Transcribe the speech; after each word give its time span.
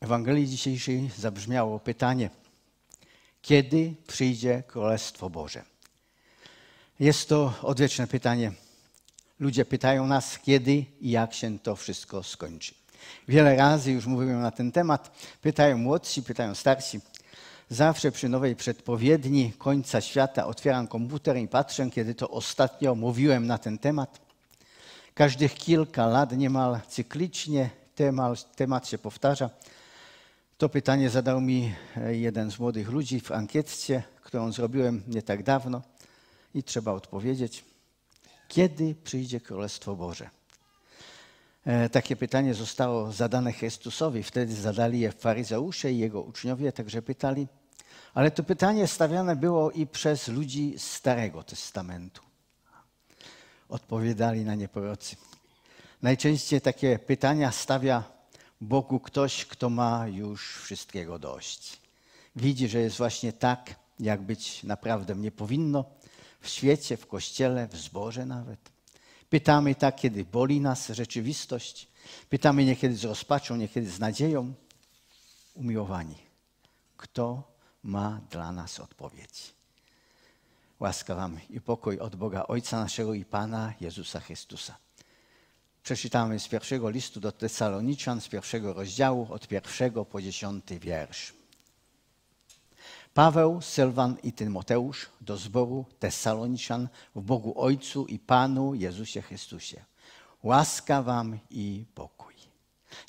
Ewangelii 0.00 0.48
dzisiejszej 0.48 1.10
zabrzmiało 1.18 1.78
pytanie: 1.78 2.30
Kiedy 3.42 3.94
przyjdzie 4.06 4.62
Królestwo 4.66 5.30
Boże? 5.30 5.62
Jest 7.00 7.28
to 7.28 7.54
odwieczne 7.62 8.06
pytanie. 8.06 8.52
Ludzie 9.40 9.64
pytają 9.64 10.06
nas, 10.06 10.38
kiedy 10.38 10.84
i 11.00 11.10
jak 11.10 11.34
się 11.34 11.58
to 11.58 11.76
wszystko 11.76 12.22
skończy. 12.22 12.74
Wiele 13.28 13.56
razy 13.56 13.92
już 13.92 14.06
mówiłem 14.06 14.40
na 14.40 14.50
ten 14.50 14.72
temat. 14.72 15.10
Pytają 15.40 15.78
młodsi, 15.78 16.22
pytają 16.22 16.54
starsi. 16.54 17.00
Zawsze 17.68 18.12
przy 18.12 18.28
nowej 18.28 18.56
przedpowiedni 18.56 19.52
końca 19.58 20.00
świata 20.00 20.46
otwieram 20.46 20.88
komputer 20.88 21.36
i 21.36 21.48
patrzę, 21.48 21.90
kiedy 21.90 22.14
to 22.14 22.30
ostatnio 22.30 22.94
mówiłem 22.94 23.46
na 23.46 23.58
ten 23.58 23.78
temat. 23.78 24.20
Każdych 25.14 25.54
kilka 25.54 26.06
lat 26.06 26.36
niemal 26.36 26.80
cyklicznie 26.88 27.70
temat, 27.94 28.56
temat 28.56 28.88
się 28.88 28.98
powtarza. 28.98 29.50
To 30.60 30.68
pytanie 30.68 31.10
zadał 31.10 31.40
mi 31.40 31.74
e, 31.96 32.16
jeden 32.16 32.50
z 32.50 32.58
młodych 32.58 32.88
ludzi 32.88 33.20
w 33.20 33.32
ankietce, 33.32 34.02
którą 34.22 34.52
zrobiłem 34.52 35.02
nie 35.08 35.22
tak 35.22 35.42
dawno 35.42 35.82
i 36.54 36.62
trzeba 36.62 36.92
odpowiedzieć. 36.92 37.64
Kiedy 38.48 38.94
przyjdzie 38.94 39.40
Królestwo 39.40 39.96
Boże? 39.96 40.30
E, 41.64 41.88
takie 41.88 42.16
pytanie 42.16 42.54
zostało 42.54 43.12
zadane 43.12 43.52
Chrystusowi. 43.52 44.22
Wtedy 44.22 44.54
zadali 44.54 45.00
je 45.00 45.12
faryzeusze 45.12 45.92
i 45.92 45.98
jego 45.98 46.22
uczniowie 46.22 46.72
także 46.72 47.02
pytali. 47.02 47.46
Ale 48.14 48.30
to 48.30 48.42
pytanie 48.42 48.86
stawiane 48.86 49.36
było 49.36 49.70
i 49.70 49.86
przez 49.86 50.28
ludzi 50.28 50.74
Starego 50.78 51.42
Testamentu. 51.42 52.22
Odpowiadali 53.68 54.44
na 54.44 54.54
nie 54.54 54.68
prorocy. 54.68 55.16
Najczęściej 56.02 56.60
takie 56.60 56.98
pytania 56.98 57.52
stawia 57.52 58.19
Bogu 58.60 59.00
ktoś, 59.00 59.44
kto 59.44 59.70
ma 59.70 60.08
już 60.08 60.56
wszystkiego 60.56 61.18
dość. 61.18 61.80
Widzi, 62.36 62.68
że 62.68 62.80
jest 62.80 62.98
właśnie 62.98 63.32
tak, 63.32 63.74
jak 64.00 64.22
być 64.22 64.64
naprawdę 64.64 65.16
nie 65.16 65.30
powinno 65.30 65.84
w 66.40 66.48
świecie, 66.48 66.96
w 66.96 67.06
kościele, 67.06 67.68
w 67.68 67.76
zborze 67.76 68.26
nawet. 68.26 68.60
Pytamy 69.30 69.74
tak, 69.74 69.96
kiedy 69.96 70.24
boli 70.24 70.60
nas 70.60 70.88
rzeczywistość. 70.88 71.88
Pytamy 72.28 72.64
niekiedy 72.64 72.96
z 72.96 73.04
rozpaczą, 73.04 73.56
niekiedy 73.56 73.90
z 73.90 73.98
nadzieją. 73.98 74.54
Umiłowani, 75.54 76.16
kto 76.96 77.42
ma 77.82 78.20
dla 78.30 78.52
nas 78.52 78.80
odpowiedź? 78.80 79.54
Łaska 80.80 81.14
Wam 81.14 81.40
i 81.50 81.60
pokój 81.60 81.98
od 81.98 82.16
Boga 82.16 82.44
Ojca 82.46 82.80
naszego 82.80 83.14
i 83.14 83.24
Pana 83.24 83.74
Jezusa 83.80 84.20
Chrystusa. 84.20 84.76
Przeczytamy 85.82 86.40
z 86.40 86.48
pierwszego 86.48 86.90
listu 86.90 87.20
do 87.20 87.32
Tesaloniczan, 87.32 88.20
z 88.20 88.28
pierwszego 88.28 88.72
rozdziału, 88.72 89.26
od 89.30 89.48
pierwszego 89.48 90.04
po 90.04 90.22
dziesiąty 90.22 90.78
wiersz. 90.78 91.32
Paweł, 93.14 93.60
Sylwan 93.60 94.16
i 94.22 94.32
Tymoteusz 94.32 95.06
do 95.20 95.36
zboru 95.36 95.84
Tesaloniczan 95.98 96.88
w 97.14 97.20
Bogu 97.20 97.60
Ojcu 97.60 98.06
i 98.06 98.18
Panu 98.18 98.74
Jezusie 98.74 99.22
Chrystusie. 99.22 99.84
Łaska 100.42 101.02
wam 101.02 101.38
i 101.50 101.84
pokój. 101.94 102.34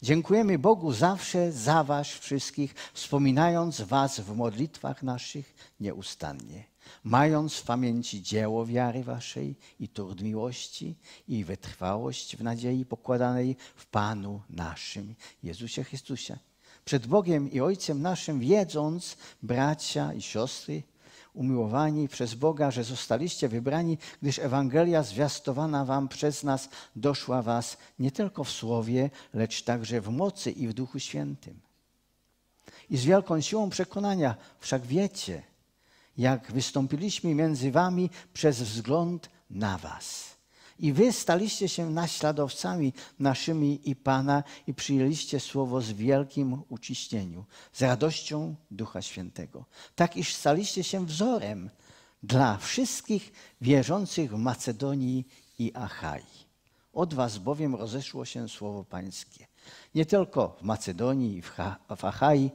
Dziękujemy 0.02 0.60
Bogu 0.60 0.94
zawsze 0.94 1.52
za 1.52 1.84
was 1.84 2.08
wszystkich, 2.08 2.76
wspominając 2.94 3.82
was 3.82 4.20
w 4.20 4.36
modlitwach 4.36 5.04
naszych 5.04 5.74
nieustannie, 5.80 6.64
mając 7.04 7.56
w 7.56 7.64
pamięci 7.64 8.22
dzieło 8.22 8.66
wiary 8.66 9.04
waszej 9.04 9.56
i 9.80 9.88
trud 9.88 10.22
miłości 10.22 10.96
i 11.28 11.44
wytrwałość 11.44 12.38
w 12.38 12.44
nadziei 12.44 12.86
pokładanej 12.86 13.56
w 13.76 13.86
Panu 13.86 14.42
naszym, 14.50 15.16
Jezusie 15.44 15.84
Chrystusie 15.84 16.38
przed 16.86 17.08
Bogiem 17.08 17.52
i 17.52 17.60
Ojcem 17.60 18.02
naszym, 18.02 18.40
wiedząc, 18.40 19.18
bracia 19.44 20.14
i 20.14 20.22
siostry, 20.22 20.84
umiłowani 21.34 22.08
przez 22.08 22.36
Boga, 22.36 22.72
że 22.72 22.84
zostaliście 22.84 23.50
wybrani, 23.50 23.98
gdyż 24.22 24.40
Ewangelia 24.40 25.04
zwiastowana 25.04 25.86
wam 25.86 26.08
przez 26.08 26.44
nas 26.44 26.70
doszła 26.96 27.42
was 27.42 27.78
nie 28.00 28.12
tylko 28.12 28.44
w 28.44 28.52
słowie, 28.52 29.10
lecz 29.34 29.64
także 29.64 30.02
w 30.02 30.10
mocy 30.10 30.52
i 30.52 30.68
w 30.68 30.74
Duchu 30.74 31.00
Świętym. 31.00 31.60
I 32.90 32.98
z 32.98 33.06
wielką 33.06 33.42
siłą 33.42 33.70
przekonania, 33.70 34.36
wszak 34.60 34.86
wiecie, 34.86 35.44
jak 36.18 36.52
wystąpiliśmy 36.52 37.36
między 37.36 37.72
wami 37.72 38.10
przez 38.34 38.62
wzgląd 38.62 39.30
na 39.50 39.78
was 39.78 40.32
i 40.82 40.94
wy 40.94 41.14
staliście 41.14 41.70
się 41.70 41.90
naśladowcami 41.90 42.94
naszymi 43.20 43.90
i 43.90 43.96
Pana 43.96 44.44
i 44.68 44.74
przyjęliście 44.74 45.40
słowo 45.40 45.82
z 45.82 45.92
wielkim 45.92 46.64
uciśnieniu, 46.70 47.46
z 47.74 47.82
radością 47.82 48.56
Ducha 48.72 49.02
Świętego. 49.02 49.66
Tak 49.96 50.18
iż 50.18 50.36
staliście 50.36 50.84
się 50.84 51.06
wzorem 51.06 51.70
dla 52.24 52.58
wszystkich 52.58 53.32
wierzących 53.62 54.32
w 54.32 54.38
Macedonii 54.38 55.28
i 55.60 55.72
Achai. 55.76 56.24
Od 56.94 57.14
was 57.14 57.38
bowiem 57.38 57.76
rozeszło 57.76 58.26
się 58.26 58.50
słowo 58.50 58.84
Pańskie 58.84 59.51
nie 59.96 60.06
tylko 60.06 60.58
w 60.62 60.64
Macedonii 60.64 61.38
i 61.38 61.42
w 61.98 62.06
Achai, 62.06 62.52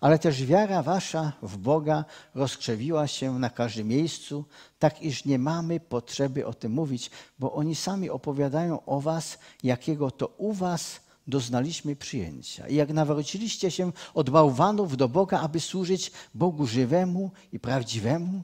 ale 0.00 0.18
też 0.18 0.44
wiara 0.44 0.82
wasza 0.82 1.32
w 1.42 1.56
Boga 1.56 2.04
rozkrzewiła 2.34 3.06
się 3.06 3.38
na 3.38 3.50
każdym 3.50 3.88
miejscu, 3.88 4.44
tak 4.78 5.02
iż 5.02 5.24
nie 5.24 5.38
mamy 5.38 5.80
potrzeby 5.80 6.46
o 6.46 6.54
tym 6.54 6.72
mówić, 6.72 7.10
bo 7.38 7.52
oni 7.52 7.74
sami 7.74 8.10
opowiadają 8.10 8.84
o 8.84 9.00
was, 9.00 9.38
jakiego 9.62 10.10
to 10.10 10.26
u 10.26 10.52
was 10.52 11.00
doznaliśmy 11.26 11.96
przyjęcia. 11.96 12.68
I 12.68 12.74
jak 12.74 12.90
nawróciliście 12.90 13.70
się 13.70 13.92
od 14.14 14.30
bałwanów 14.30 14.96
do 14.96 15.08
Boga, 15.08 15.40
aby 15.40 15.60
służyć 15.60 16.12
Bogu 16.34 16.66
żywemu 16.66 17.30
i 17.52 17.60
prawdziwemu 17.60 18.42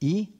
i 0.00 0.38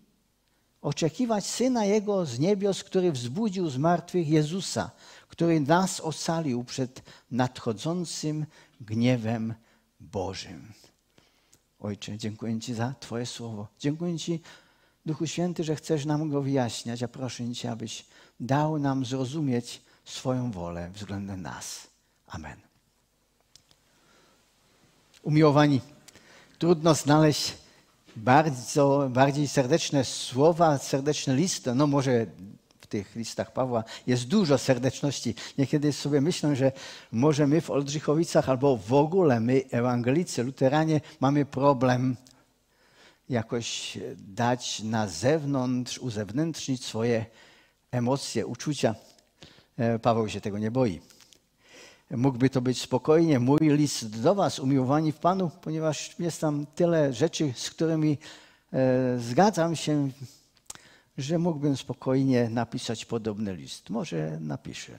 oczekiwać 0.82 1.46
Syna 1.46 1.84
Jego 1.84 2.26
z 2.26 2.38
niebios, 2.38 2.84
który 2.84 3.12
wzbudził 3.12 3.70
z 3.70 3.76
martwych 3.76 4.28
Jezusa, 4.28 4.90
który 5.28 5.60
nas 5.60 6.00
ocalił 6.00 6.64
przed 6.64 7.02
nadchodzącym 7.30 8.46
gniewem 8.80 9.54
Bożym. 10.00 10.72
Ojcze, 11.80 12.18
dziękuję 12.18 12.60
Ci 12.60 12.74
za 12.74 12.94
Twoje 13.00 13.26
słowo. 13.26 13.68
Dziękuję 13.78 14.18
Ci, 14.18 14.40
Duchu 15.06 15.26
Święty, 15.26 15.64
że 15.64 15.76
chcesz 15.76 16.04
nam 16.04 16.30
go 16.30 16.42
wyjaśniać, 16.42 17.02
a 17.02 17.08
proszę 17.08 17.52
Cię, 17.52 17.70
abyś 17.70 18.04
dał 18.40 18.78
nam 18.78 19.04
zrozumieć 19.04 19.82
swoją 20.04 20.50
wolę 20.50 20.90
względem 20.94 21.42
nas. 21.42 21.86
Amen. 22.26 22.56
Umiłowani, 25.22 25.80
trudno 26.58 26.94
znaleźć 26.94 27.54
bardzo, 28.16 29.08
bardziej 29.10 29.48
serdeczne 29.48 30.04
słowa, 30.04 30.78
serdeczne 30.78 31.36
listy. 31.36 31.74
No 31.74 31.86
może 31.86 32.26
tych 32.88 33.16
listach 33.16 33.52
Pawła 33.52 33.84
jest 34.06 34.28
dużo 34.28 34.58
serdeczności. 34.58 35.34
Niekiedy 35.58 35.92
sobie 35.92 36.20
myślę, 36.20 36.56
że 36.56 36.72
może 37.12 37.46
my 37.46 37.60
w 37.60 37.70
Oldrzychowicach 37.70 38.48
albo 38.48 38.76
w 38.76 38.92
ogóle 38.92 39.40
my, 39.40 39.62
ewangelicy, 39.70 40.42
luteranie, 40.44 41.00
mamy 41.20 41.44
problem 41.44 42.16
jakoś 43.28 43.98
dać 44.16 44.82
na 44.82 45.08
zewnątrz, 45.08 45.98
uzewnętrznić 45.98 46.84
swoje 46.84 47.26
emocje, 47.90 48.46
uczucia. 48.46 48.94
E, 49.78 49.98
Paweł 49.98 50.28
się 50.28 50.40
tego 50.40 50.58
nie 50.58 50.70
boi. 50.70 51.00
Mógłby 52.10 52.50
to 52.50 52.60
być 52.60 52.80
spokojnie 52.80 53.38
mój 53.38 53.58
list 53.60 54.20
do 54.20 54.34
Was, 54.34 54.58
umiłowani 54.58 55.12
w 55.12 55.16
Panu, 55.16 55.50
ponieważ 55.62 56.14
jest 56.18 56.40
tam 56.40 56.66
tyle 56.74 57.12
rzeczy, 57.12 57.52
z 57.56 57.70
którymi 57.70 58.18
e, 58.72 59.18
zgadzam 59.18 59.76
się 59.76 60.10
że 61.18 61.38
mógłbym 61.38 61.76
spokojnie 61.76 62.48
napisać 62.50 63.04
podobny 63.04 63.56
list. 63.56 63.90
Może 63.90 64.38
napiszę. 64.40 64.98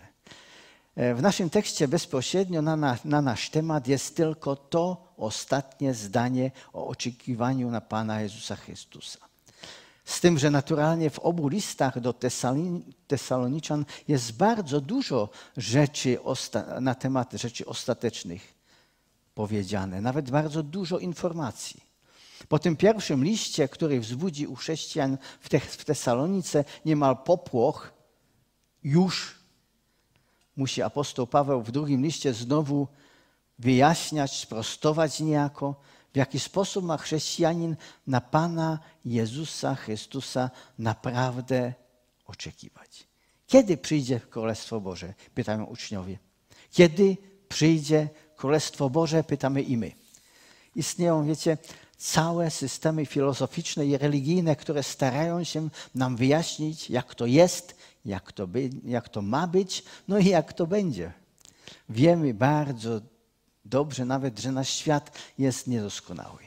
E, 0.96 1.16
w 1.16 1.22
naszym 1.22 1.50
tekście 1.50 1.88
bezpośrednio 1.88 2.62
na, 2.62 2.76
na, 2.76 2.98
na, 3.06 3.22
nasz 3.22 3.50
temat 3.50 3.88
jest 3.88 4.16
tylko 4.16 4.56
to 4.56 5.14
ostatnie 5.18 5.94
zdanie 5.94 6.52
o 6.74 6.88
oczekiwaniu 6.88 7.72
na 7.72 7.82
Pana 7.82 8.22
Jezusa 8.22 8.56
Chrystusa. 8.56 9.20
Z 10.06 10.20
tym, 10.20 10.40
że 10.40 10.52
naturalnie 10.52 11.10
w 11.10 11.20
obu 11.20 11.48
listach 11.48 12.00
do 12.00 12.14
Tesaloniczan 13.08 13.86
jest 14.08 14.38
bardzo 14.38 14.82
dużo 14.82 15.30
rzeczy 15.58 16.18
na 16.82 16.96
temat 16.96 17.34
rzeczy 17.34 17.66
ostatecznych 17.66 18.54
powiedziane, 19.36 20.02
nawet 20.02 20.32
bardzo 20.32 20.64
dużo 20.64 21.00
informacji. 21.00 21.89
Po 22.48 22.60
tym 22.60 22.76
pierwszym 22.76 23.24
liście, 23.24 23.68
który 23.68 24.00
wzbudzi 24.00 24.48
u 24.48 24.56
chrześcijan 24.56 25.18
w, 25.40 25.50
te, 25.50 25.60
w 25.60 25.86
Tesalonice 25.86 26.64
niemal 26.86 27.18
popłoch, 27.18 27.94
już 28.84 29.36
musi 30.56 30.82
apostoł 30.82 31.28
Paweł 31.28 31.64
w 31.64 31.72
drugim 31.72 32.04
liście 32.04 32.34
znowu 32.34 32.88
wyjaśniać, 33.60 34.40
sprostować 34.40 35.20
niejako, 35.20 35.76
w 36.14 36.18
jaki 36.18 36.40
sposób 36.40 36.86
ma 36.86 36.98
chrześcijanin 36.98 37.76
na 38.08 38.22
Pana 38.22 38.80
Jezusa 39.06 39.76
Chrystusa 39.76 40.50
naprawdę 40.80 41.74
oczekiwać. 42.26 43.08
Kiedy 43.48 43.78
przyjdzie 43.78 44.20
Królestwo 44.20 44.82
Boże? 44.82 45.14
Pytają 45.36 45.66
uczniowie. 45.66 46.20
Kiedy 46.72 47.18
przyjdzie 47.50 48.10
Królestwo 48.36 48.90
Boże, 48.90 49.24
pytamy 49.24 49.62
i 49.62 49.78
my. 49.78 49.92
Istnieją, 50.76 51.26
wiecie, 51.26 51.58
całe 52.00 52.52
systemy 52.52 53.06
filozoficzne 53.06 53.86
i 53.86 53.98
religijne, 53.98 54.56
które 54.56 54.84
starają 54.84 55.44
się 55.44 55.70
nam 55.96 56.16
wyjaśnić, 56.16 56.90
jak 56.90 57.16
to 57.16 57.26
jest, 57.26 57.76
jak 58.06 58.32
to, 58.32 58.48
by, 58.48 58.70
jak 58.86 59.10
to 59.10 59.22
ma 59.22 59.48
być, 59.48 59.84
no 60.08 60.18
i 60.20 60.26
jak 60.26 60.54
to 60.54 60.68
będzie. 60.68 61.14
Wiemy 61.90 62.34
bardzo 62.34 63.02
dobrze 63.66 64.06
nawet, 64.06 64.40
że 64.40 64.52
nasz 64.52 64.70
świat 64.70 65.12
jest 65.38 65.68
niedoskonały 65.68 66.40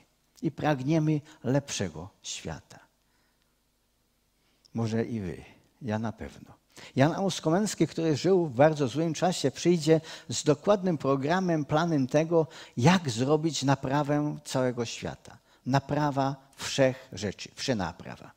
i 0.43 0.51
pragniemy 0.51 1.21
lepszego 1.45 2.09
świata. 2.23 2.79
Może 4.75 5.05
i 5.05 5.21
wy, 5.21 5.45
ja 5.83 5.99
na 5.99 6.13
pewno. 6.13 6.55
Jan 6.97 7.13
Auskomenski, 7.13 7.87
który 7.87 8.17
żył 8.17 8.47
w 8.47 8.55
bardzo 8.55 8.89
złym 8.89 9.15
czasie, 9.15 9.51
przyjdzie 9.51 10.01
z 10.29 10.45
dokładnym 10.45 10.99
programem, 10.99 11.65
planem 11.65 12.07
tego, 12.07 12.47
jak 12.77 13.11
zrobić 13.11 13.63
naprawę 13.63 14.39
całego 14.45 14.85
świata. 14.85 15.42
Naprawa 15.67 16.37
wszech 16.57 17.09
rzeczy, 17.13 17.51
wszenaprawa. 17.55 18.33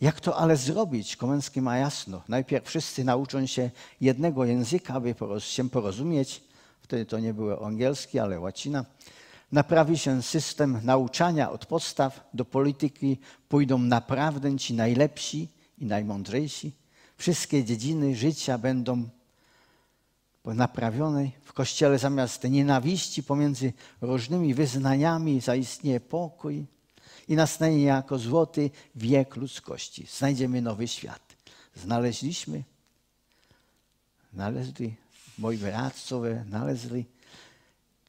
Jak 0.00 0.20
to 0.20 0.36
ale 0.36 0.56
zrobić? 0.56 1.16
Komenski 1.16 1.60
ma 1.62 1.76
jasno. 1.76 2.22
Najpierw 2.28 2.66
wszyscy 2.66 3.04
nauczą 3.04 3.46
się 3.46 3.70
jednego 4.00 4.44
języka, 4.44 4.94
aby 4.94 5.14
się 5.38 5.70
porozumieć. 5.70 6.42
Wtedy 6.80 7.06
to 7.06 7.18
nie 7.18 7.34
było 7.34 7.66
angielski, 7.66 8.18
ale 8.18 8.40
łacina. 8.40 8.84
Naprawi 9.52 9.98
się 9.98 10.22
system 10.22 10.80
nauczania 10.82 11.50
od 11.50 11.66
podstaw. 11.66 12.28
Do 12.34 12.44
polityki 12.44 13.18
pójdą 13.48 13.78
naprawdę 13.78 14.56
ci 14.56 14.74
najlepsi 14.74 15.48
i 15.78 15.86
najmądrzejsi. 15.86 16.72
Wszystkie 17.16 17.64
dziedziny 17.64 18.16
życia 18.16 18.58
będą 18.58 19.08
naprawione. 20.44 21.30
W 21.44 21.52
Kościele 21.52 21.98
zamiast 21.98 22.44
nienawiści 22.44 23.22
pomiędzy 23.22 23.72
różnymi 24.00 24.54
wyznaniami 24.54 25.40
zaistnieje 25.40 26.00
pokój 26.00 26.66
i 27.28 27.36
nastanie 27.36 27.82
jako 27.82 28.18
złoty 28.18 28.70
wiek 28.94 29.36
ludzkości. 29.36 30.06
Znajdziemy 30.18 30.62
nowy 30.62 30.88
świat. 30.88 31.22
Znaleźliśmy, 31.74 32.64
znaleźli, 34.32 34.94
moi 35.38 35.58
radcowie 35.58 36.44
znaleźli, 36.48 37.06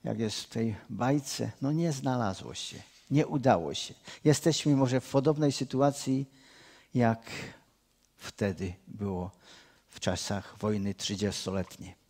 jak 0.03 0.19
jest 0.19 0.39
w 0.39 0.49
tej 0.49 0.75
bajce, 0.89 1.51
no 1.61 1.71
nie 1.71 1.91
znalazło 1.91 2.53
się, 2.53 2.77
nie 3.11 3.27
udało 3.27 3.73
się. 3.73 3.93
Jesteśmy 4.23 4.75
może 4.75 5.01
w 5.01 5.09
podobnej 5.09 5.51
sytuacji, 5.51 6.25
jak 6.93 7.31
wtedy 8.17 8.73
było 8.87 9.31
w 9.89 9.99
czasach 9.99 10.57
wojny 10.59 10.93
trzydziestoletniej. 10.93 12.00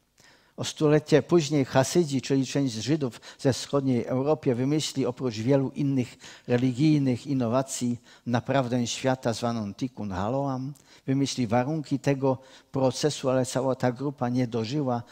O 0.62 0.64
stulecie 0.64 1.22
później 1.22 1.66
Hasydzi, 1.66 2.22
czyli 2.22 2.46
część 2.46 2.74
Żydów 2.74 3.22
ze 3.40 3.54
wschodniej 3.54 4.06
Europy, 4.06 4.56
wymyśli 4.56 5.06
oprócz 5.06 5.36
wielu 5.36 5.70
innych 5.70 6.18
religijnych 6.48 7.28
innowacji 7.28 7.98
naprawę 8.26 8.88
świata 8.88 9.34
zwaną 9.34 9.74
Tikkun 9.74 10.12
Haloam. 10.12 10.74
Wymyśli 11.08 11.48
warunki 11.48 12.00
tego 12.00 12.38
procesu, 12.72 13.30
ale 13.30 13.46
cała 13.46 13.76
ta 13.76 13.92
grupa 13.92 14.30
nie 14.30 14.48
dożyła 14.48 15.04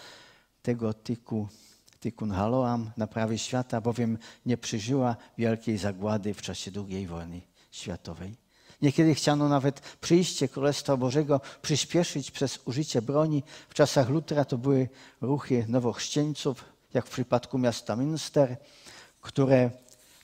tego 0.61 0.93
tiku, 0.93 1.47
Tikkun 1.99 2.31
Haloam, 2.31 2.91
naprawy 2.97 3.37
świata, 3.37 3.81
bowiem 3.81 4.17
nie 4.45 4.57
przeżyła 4.57 5.15
wielkiej 5.37 5.77
zagłady 5.77 6.33
w 6.33 6.41
czasie 6.41 6.71
II 6.75 7.07
wojny 7.07 7.41
światowej. 7.71 8.48
Niekiedy 8.81 9.15
chciano 9.15 9.49
nawet 9.49 9.79
przyjście 10.01 10.47
Królestwa 10.47 10.97
Bożego 10.97 11.41
przyspieszyć 11.61 12.31
przez 12.31 12.59
użycie 12.65 13.01
broni. 13.01 13.43
W 13.69 13.73
czasach 13.73 14.09
Lutra 14.09 14.45
to 14.45 14.57
były 14.57 14.89
ruchy 15.21 15.65
nowochrzcieńców, 15.67 16.65
jak 16.93 17.05
w 17.05 17.09
przypadku 17.09 17.57
miasta 17.57 17.95
Münster, 17.95 18.55
które 19.21 19.71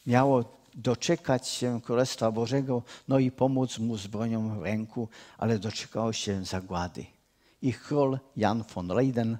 miało 0.07 0.43
doczekać 0.75 1.47
się 1.47 1.81
Królestwa 1.81 2.31
Bożego, 2.31 2.83
no 3.07 3.19
i 3.19 3.31
pomóc 3.31 3.79
mu 3.79 3.97
z 3.97 4.07
bronią 4.07 4.59
w 4.59 4.63
ręku, 4.63 5.09
ale 5.37 5.59
doczekało 5.59 6.13
się 6.13 6.45
zagłady. 6.45 7.05
Ich 7.61 7.83
król 7.83 8.19
Jan 8.35 8.63
von 8.75 8.87
Leyden 8.87 9.37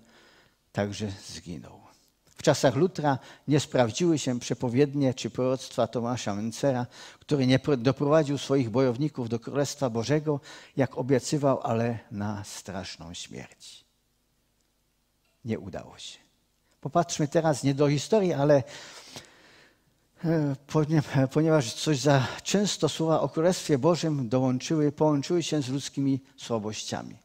także 0.71 1.12
zginął 1.27 1.85
czasach 2.44 2.76
Lutra 2.76 3.20
nie 3.48 3.60
sprawdziły 3.60 4.20
się 4.20 4.40
przepowiednie 4.40 5.14
czy 5.14 5.30
proroctwa 5.30 5.88
Tomasza 5.88 6.36
Mencera, 6.36 6.86
który 7.20 7.48
nie 7.48 7.60
doprowadził 7.78 8.38
swoich 8.38 8.70
bojowników 8.70 9.30
do 9.30 9.40
Królestwa 9.40 9.90
Bożego, 9.90 10.40
jak 10.78 10.98
obiecywał, 10.98 11.60
ale 11.64 12.00
na 12.12 12.44
straszną 12.44 13.14
śmierć. 13.14 13.86
Nie 15.46 15.60
udało 15.60 15.98
się. 15.98 16.20
Popatrzmy 16.82 17.28
teraz 17.28 17.64
nie 17.64 17.74
do 17.74 17.90
historii, 17.90 18.34
ale 18.34 18.64
e, 20.26 20.56
ponieważ 21.32 21.74
coś 21.74 22.00
za 22.00 22.28
często 22.44 22.90
słowa 22.90 23.22
o 23.22 23.30
Królestwie 23.30 23.78
Bożym 23.78 24.30
dołączyły, 24.30 24.92
połączyły 24.92 25.44
się 25.44 25.62
z 25.62 25.70
ludzkimi 25.70 26.22
słabościami. 26.38 27.18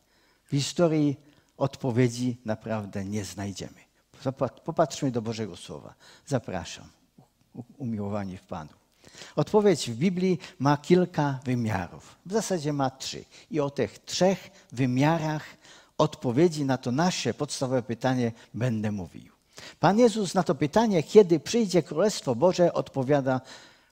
W 0.44 0.50
historii 0.50 1.16
odpowiedzi 1.56 2.36
naprawdę 2.44 3.04
nie 3.04 3.24
znajdziemy. 3.24 3.89
Popatrzmy 4.64 5.10
do 5.10 5.22
Bożego 5.22 5.56
Słowa. 5.56 5.94
Zapraszam, 6.26 6.88
umiłowani 7.78 8.36
w 8.36 8.42
Panu. 8.42 8.70
Odpowiedź 9.36 9.90
w 9.90 9.94
Biblii 9.94 10.38
ma 10.58 10.76
kilka 10.76 11.38
wymiarów. 11.44 12.16
W 12.26 12.32
zasadzie 12.32 12.72
ma 12.72 12.90
trzy. 12.90 13.24
I 13.50 13.60
o 13.60 13.70
tych 13.70 13.98
trzech 13.98 14.50
wymiarach 14.72 15.44
odpowiedzi 15.98 16.64
na 16.64 16.78
to 16.78 16.92
nasze 16.92 17.34
podstawowe 17.34 17.82
pytanie 17.82 18.32
będę 18.54 18.92
mówił. 18.92 19.32
Pan 19.80 19.98
Jezus 19.98 20.34
na 20.34 20.42
to 20.42 20.54
pytanie, 20.54 21.02
kiedy 21.02 21.40
przyjdzie 21.40 21.82
Królestwo 21.82 22.34
Boże, 22.34 22.72
odpowiada 22.72 23.40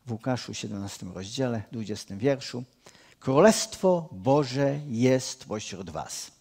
w 0.06 0.12
Łukaszu 0.12 0.54
17 0.54 1.06
rozdziale, 1.14 1.62
20 1.72 2.16
wierszu. 2.16 2.64
Królestwo 3.20 4.08
Boże 4.12 4.80
jest 4.86 5.44
pośród 5.44 5.90
was. 5.90 6.37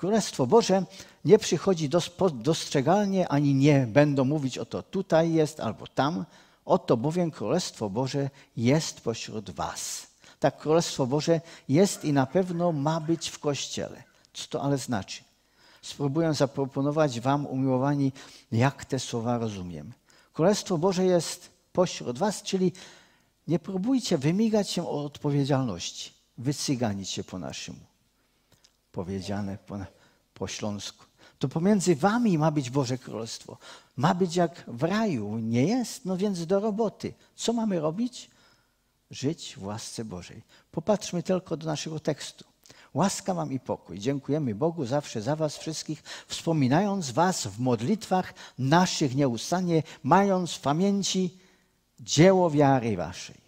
Królestwo 0.00 0.46
Boże 0.46 0.84
nie 1.24 1.38
przychodzi 1.38 1.88
dostrzegalnie, 2.34 3.28
ani 3.28 3.54
nie 3.54 3.86
będą 3.86 4.24
mówić 4.24 4.58
o 4.58 4.64
to 4.64 4.82
tutaj 4.82 5.32
jest 5.32 5.60
albo 5.60 5.86
tam. 5.86 6.24
Oto 6.64 6.96
bowiem 6.96 7.30
Królestwo 7.30 7.90
Boże 7.90 8.30
jest 8.56 9.00
pośród 9.00 9.50
was. 9.50 10.06
Tak 10.38 10.58
Królestwo 10.58 11.06
Boże 11.06 11.40
jest 11.68 12.04
i 12.04 12.12
na 12.12 12.26
pewno 12.26 12.72
ma 12.72 13.00
być 13.00 13.28
w 13.28 13.38
Kościele. 13.38 14.02
Co 14.32 14.46
to 14.48 14.62
ale 14.62 14.78
znaczy? 14.78 15.22
Spróbuję 15.82 16.34
zaproponować 16.34 17.20
wam, 17.20 17.46
umiłowani, 17.46 18.12
jak 18.52 18.84
te 18.84 18.98
słowa 18.98 19.38
rozumiem. 19.38 19.92
Królestwo 20.32 20.78
Boże 20.78 21.04
jest 21.04 21.50
pośród 21.72 22.18
was, 22.18 22.42
czyli 22.42 22.72
nie 23.48 23.58
próbujcie 23.58 24.18
wymigać 24.18 24.70
się 24.70 24.88
od 24.88 25.06
odpowiedzialności, 25.06 26.12
wycyganić 26.38 27.08
się 27.08 27.24
po 27.24 27.38
naszemu 27.38 27.89
powiedziane 28.92 29.58
po, 29.66 29.78
po 30.34 30.48
śląsku. 30.48 31.04
To 31.38 31.48
pomiędzy 31.48 31.96
wami 31.96 32.38
ma 32.38 32.50
być 32.50 32.70
Boże 32.70 32.98
Królestwo. 32.98 33.58
Ma 33.96 34.14
być 34.14 34.36
jak 34.36 34.64
w 34.68 34.82
raju. 34.82 35.38
Nie 35.38 35.66
jest? 35.66 36.04
No 36.04 36.16
więc 36.16 36.46
do 36.46 36.60
roboty. 36.60 37.14
Co 37.36 37.52
mamy 37.52 37.80
robić? 37.80 38.30
Żyć 39.10 39.56
w 39.56 39.64
łasce 39.64 40.04
Bożej. 40.04 40.42
Popatrzmy 40.70 41.22
tylko 41.22 41.56
do 41.56 41.66
naszego 41.66 42.00
tekstu. 42.00 42.44
Łaska 42.94 43.34
wam 43.34 43.52
i 43.52 43.60
pokój. 43.60 43.98
Dziękujemy 43.98 44.54
Bogu 44.54 44.86
zawsze 44.86 45.22
za 45.22 45.36
was 45.36 45.56
wszystkich, 45.56 46.02
wspominając 46.26 47.10
was 47.10 47.46
w 47.46 47.60
modlitwach 47.60 48.34
naszych 48.58 49.14
nieustannie, 49.16 49.82
mając 50.02 50.54
w 50.54 50.60
pamięci 50.60 51.38
dzieło 52.00 52.50
wiary 52.50 52.96
waszej, 52.96 53.40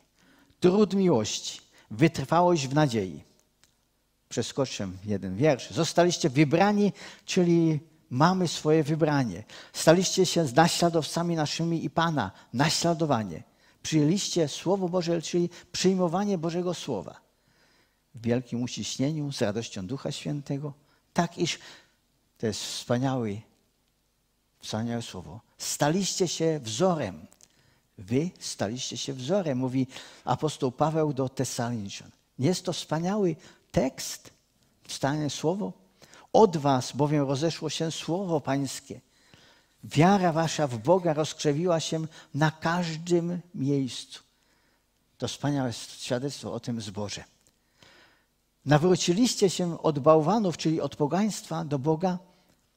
trud 0.60 0.94
miłości, 0.94 1.60
wytrwałość 1.90 2.68
w 2.68 2.74
nadziei 2.74 3.31
przeskoczę 4.32 4.88
jeden 5.04 5.36
wiersz. 5.36 5.70
Zostaliście 5.70 6.30
wybrani, 6.30 6.92
czyli 7.24 7.80
mamy 8.10 8.48
swoje 8.48 8.84
wybranie. 8.84 9.44
Staliście 9.72 10.26
się 10.26 10.44
naśladowcami 10.56 11.36
naszymi 11.36 11.84
i 11.84 11.90
Pana, 11.90 12.30
naśladowanie. 12.52 13.42
Przyjęliście 13.82 14.48
Słowo 14.48 14.88
Boże, 14.88 15.22
czyli 15.22 15.50
przyjmowanie 15.72 16.38
Bożego 16.38 16.74
Słowa. 16.74 17.20
W 18.14 18.22
wielkim 18.22 18.62
uciśnieniu, 18.62 19.32
z 19.32 19.42
radością 19.42 19.86
Ducha 19.86 20.12
Świętego. 20.12 20.72
Tak 21.12 21.38
iż, 21.38 21.58
to 22.38 22.46
jest 22.46 22.60
wspaniały, 22.60 23.40
wspaniałe 24.60 25.02
słowo, 25.02 25.40
staliście 25.58 26.28
się 26.28 26.60
wzorem. 26.62 27.26
Wy 27.98 28.30
staliście 28.40 28.96
się 28.96 29.12
wzorem, 29.12 29.58
mówi 29.58 29.86
apostoł 30.24 30.72
Paweł 30.72 31.12
do 31.12 31.28
Tesaloniczan. 31.28 32.10
Jest 32.38 32.64
to 32.64 32.72
wspaniały 32.72 33.36
tekst, 33.72 34.30
stanie 34.88 35.30
słowo. 35.30 35.72
Od 36.32 36.56
was 36.56 36.92
bowiem 36.92 37.28
rozeszło 37.28 37.70
się 37.70 37.90
słowo 37.90 38.40
pańskie. 38.40 39.00
Wiara 39.84 40.32
wasza 40.32 40.66
w 40.66 40.78
Boga 40.78 41.14
rozkrzewiła 41.14 41.80
się 41.80 42.06
na 42.34 42.50
każdym 42.50 43.40
miejscu. 43.54 44.20
To 45.18 45.28
wspaniałe 45.28 45.72
świadectwo 45.72 46.54
o 46.54 46.60
tym 46.60 46.80
zboże. 46.80 47.24
Nawróciliście 48.64 49.50
się 49.50 49.82
od 49.82 49.98
bałwanów, 49.98 50.56
czyli 50.56 50.80
od 50.80 50.96
pogaństwa 50.96 51.64
do 51.64 51.78
Boga, 51.78 52.18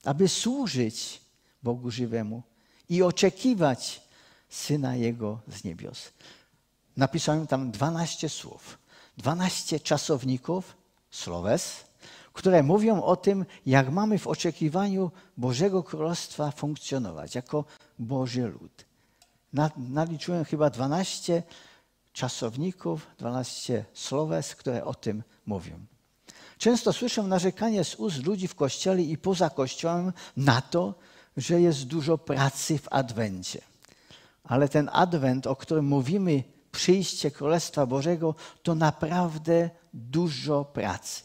aby 0.03 0.27
służyć 0.27 1.21
Bogu 1.63 1.91
żywemu 1.91 2.43
i 2.89 3.03
oczekiwać 3.03 4.01
Syna 4.49 4.95
Jego 4.95 5.39
z 5.47 5.63
niebios. 5.63 6.11
Napisałem 6.97 7.47
tam 7.47 7.71
12 7.71 8.29
słów, 8.29 8.77
12 9.17 9.79
czasowników, 9.79 10.77
słowes, 11.15 11.83
które 12.33 12.63
mówią 12.63 13.03
o 13.03 13.15
tym, 13.15 13.45
jak 13.65 13.91
mamy 13.91 14.19
w 14.19 14.27
oczekiwaniu 14.27 15.11
Bożego 15.37 15.83
Królestwa 15.83 16.51
funkcjonować 16.51 17.35
jako 17.35 17.65
Boży 17.99 18.41
lud. 18.47 18.85
Naliczyłem 19.77 20.45
chyba 20.45 20.69
12 20.69 21.43
czasowników, 22.13 23.07
12 23.17 23.85
słowes, 23.93 24.55
które 24.55 24.85
o 24.85 24.93
tym 24.93 25.23
mówią. 25.45 25.79
Często 26.57 26.93
słyszę 26.93 27.23
narzekanie 27.23 27.83
z 27.83 27.95
ust 27.95 28.25
ludzi 28.25 28.47
w 28.47 28.55
kościele 28.55 29.01
i 29.01 29.17
poza 29.17 29.49
kościołem 29.49 30.13
na 30.37 30.61
to, 30.61 30.93
że 31.37 31.61
jest 31.61 31.83
dużo 31.87 32.17
pracy 32.17 32.77
w 32.77 32.87
Adwencie. 32.91 33.61
Ale 34.43 34.69
ten 34.69 34.89
Adwent, 34.93 35.47
o 35.47 35.55
którym 35.55 35.85
mówimy, 35.85 36.43
przyjście 36.75 37.31
Królestwa 37.31 37.85
Bożego, 37.85 38.35
to 38.63 38.75
naprawdę 38.75 39.69
dużo 39.93 40.65
pracy. 40.65 41.23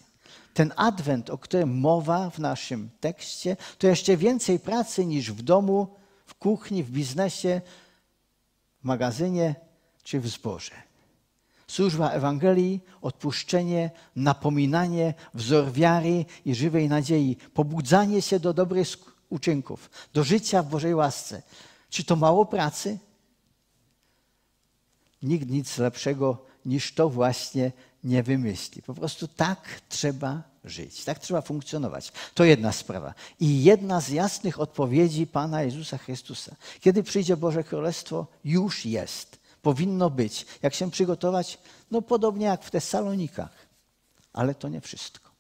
Ten 0.54 0.73
Adwent, 0.76 1.30
o 1.30 1.38
którym 1.38 1.78
mowa 1.78 2.30
w 2.30 2.38
naszym 2.38 2.90
tekście, 3.00 3.57
to 3.78 3.87
jeszcze 3.87 4.16
więcej 4.16 4.59
pracy 4.59 5.07
niż 5.07 5.33
w 5.33 5.42
domu, 5.42 5.97
w 6.26 6.35
kuchni, 6.35 6.85
w 6.85 6.90
biznesie, 6.90 7.61
w 8.80 8.85
magazynie 8.85 9.54
czy 10.02 10.21
w 10.21 10.28
zborze. 10.28 10.75
Służba 11.66 12.11
Ewangelii, 12.11 12.80
odpuszczenie, 13.02 13.90
napominanie, 14.16 15.14
wzór 15.35 15.73
wiary 15.73 16.25
i 16.45 16.54
żywej 16.54 16.88
nadziei, 16.88 17.37
pobudzanie 17.54 18.23
się 18.23 18.40
do 18.40 18.52
dobrych 18.52 18.88
uczynków, 19.28 19.90
do 20.14 20.25
życia 20.25 20.62
w 20.62 20.69
Bożej 20.69 20.95
łasce. 20.95 21.42
Czy 21.90 22.04
to 22.04 22.16
mało 22.16 22.47
pracy? 22.47 22.99
Nikt 25.22 25.50
nic 25.50 25.78
lepszego 25.78 26.38
niż 26.66 26.94
to 26.94 27.08
właśnie 27.08 27.72
nie 28.04 28.22
wymyśli. 28.22 28.82
Po 28.82 28.94
prostu 28.94 29.28
tak 29.28 29.80
trzeba 29.88 30.42
żyć, 30.64 31.04
tak 31.04 31.18
trzeba 31.18 31.42
funkcjonować. 31.42 32.12
To 32.34 32.44
jedna 32.44 32.72
sprawa. 32.72 33.14
I 33.40 33.64
jedna 33.64 34.00
z 34.00 34.08
jasnych 34.08 34.60
odpowiedzi 34.60 35.26
Pana 35.26 35.62
Jezusa 35.62 35.98
Chrystusa. 35.98 36.56
Kiedy 36.80 37.02
przyjdzie 37.02 37.36
Boże 37.36 37.64
Królestwo, 37.64 38.26
już 38.44 38.86
jest. 38.86 39.40
Powinno 39.62 40.10
być. 40.10 40.46
Jak 40.62 40.74
się 40.74 40.90
przygotować? 40.90 41.58
No 41.90 42.02
podobnie 42.02 42.46
jak 42.46 42.64
w 42.64 42.70
Tesalonikach. 42.70 43.68
Ale 44.32 44.54
to 44.54 44.68
nie 44.68 44.80
wszystko. 44.80 45.30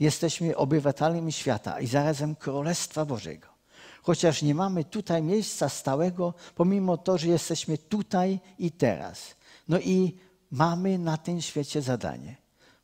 Jesteśmy 0.00 0.56
obywatelami 0.56 1.32
świata 1.32 1.80
i 1.80 1.86
zarazem 1.86 2.36
Królestwa 2.36 3.04
Bożego. 3.04 3.57
Chociaż 4.02 4.42
nie 4.42 4.54
mamy 4.54 4.84
tutaj 4.84 5.22
miejsca 5.22 5.68
stałego, 5.68 6.34
pomimo 6.54 6.96
to, 6.96 7.18
że 7.18 7.28
jesteśmy 7.28 7.78
tutaj 7.78 8.40
i 8.58 8.70
teraz. 8.70 9.34
No 9.68 9.78
i 9.78 10.18
mamy 10.50 10.98
na 10.98 11.16
tym 11.16 11.42
świecie 11.42 11.82
zadanie. 11.82 12.36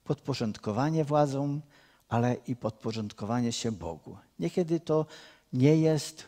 Podporządkowanie 0.04 1.04
władzom, 1.04 1.62
ale 2.09 2.37
i 2.47 2.56
podporządkowanie 2.56 3.52
się 3.52 3.73
Bogu. 3.73 4.16
Niekiedy 4.38 4.80
to 4.80 5.06
nie 5.52 5.76
jest 5.76 6.25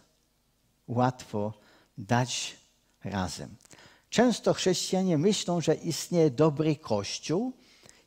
łatwo 0.88 1.52
dać 1.98 2.56
razem. 3.04 3.56
Często 4.10 4.54
chrześcijanie 4.54 5.18
myślą, 5.18 5.60
że 5.60 5.74
istnieje 5.74 6.30
dobry 6.30 6.76
Kościół 6.76 7.52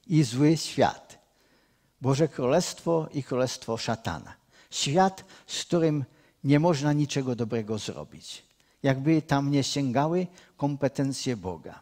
i 0.07 0.23
zły 0.23 0.57
świat. 0.57 1.19
Boże 2.01 2.27
Królestwo 2.27 3.07
i 3.13 3.23
Królestwo 3.23 3.77
szatana. 3.77 4.33
Świat, 4.69 5.25
z 5.47 5.63
którym 5.63 6.05
nie 6.43 6.59
można 6.59 6.93
niczego 6.93 7.35
dobrego 7.35 7.77
zrobić. 7.77 8.43
Jakby 8.83 9.21
tam 9.21 9.51
nie 9.51 9.63
sięgały 9.63 10.27
kompetencje 10.57 11.37
Boga. 11.37 11.79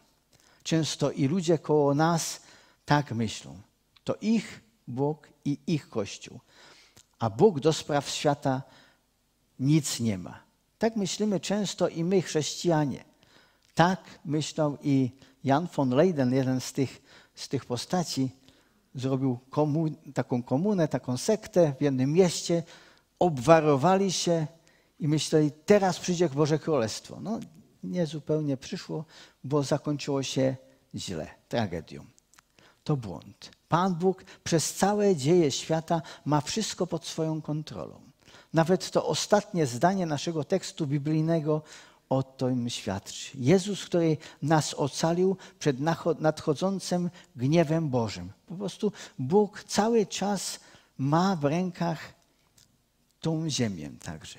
Często 0.62 1.10
i 1.10 1.28
ludzie 1.28 1.58
koło 1.58 1.94
nas 1.94 2.40
tak 2.86 3.12
myślą. 3.12 3.56
To 4.04 4.16
ich 4.20 4.60
Bóg 4.88 5.28
i 5.44 5.58
ich 5.66 5.88
Kościół. 5.88 6.40
A 7.18 7.30
Bóg 7.30 7.60
do 7.60 7.72
spraw 7.72 8.08
świata 8.08 8.62
nic 9.60 10.00
nie 10.00 10.18
ma. 10.18 10.40
Tak 10.78 10.96
myślimy 10.96 11.40
często 11.40 11.88
i 11.88 12.04
my, 12.04 12.22
chrześcijanie. 12.22 13.04
Tak 13.74 14.18
myślał 14.24 14.78
i 14.82 15.10
Jan 15.44 15.68
von 15.76 15.90
Leyden, 15.90 16.34
jeden 16.34 16.60
z 16.60 16.72
tych, 16.72 17.02
z 17.34 17.48
tych 17.48 17.64
postaci, 17.64 18.30
zrobił 18.94 19.38
komun, 19.50 19.94
taką 20.14 20.42
komunę, 20.42 20.88
taką 20.88 21.16
sektę 21.16 21.74
w 21.78 21.82
jednym 21.82 22.12
mieście, 22.12 22.62
obwarowali 23.18 24.12
się 24.12 24.46
i 25.00 25.08
myśleli, 25.08 25.50
teraz 25.66 25.98
przyjdzie 25.98 26.28
Boże 26.28 26.58
Królestwo. 26.58 27.20
No, 27.20 27.40
nie 27.82 28.06
zupełnie 28.06 28.56
przyszło, 28.56 29.04
bo 29.44 29.62
zakończyło 29.62 30.22
się 30.22 30.56
źle, 30.94 31.26
tragedią. 31.48 32.04
To 32.84 32.96
błąd. 32.96 33.50
Pan 33.68 33.94
Bóg 33.94 34.24
przez 34.44 34.74
całe 34.74 35.16
dzieje 35.16 35.50
świata 35.50 36.02
ma 36.24 36.40
wszystko 36.40 36.86
pod 36.86 37.06
swoją 37.06 37.42
kontrolą. 37.42 38.00
Nawet 38.54 38.90
to 38.90 39.06
ostatnie 39.06 39.66
zdanie 39.66 40.06
naszego 40.06 40.44
tekstu 40.44 40.86
biblijnego 40.86 41.62
o 42.08 42.22
tym 42.22 42.70
świadczy. 42.70 43.30
Jezus, 43.34 43.84
który 43.84 44.16
nas 44.42 44.74
ocalił 44.74 45.36
przed 45.58 45.76
nadchodzącym 46.20 47.10
gniewem 47.36 47.88
Bożym. 47.88 48.32
Po 48.46 48.54
prostu 48.54 48.92
Bóg 49.18 49.64
cały 49.64 50.06
czas 50.06 50.60
ma 50.98 51.36
w 51.36 51.44
rękach 51.44 52.17
tą 53.20 53.50
ziemię 53.50 53.90
także. 54.02 54.38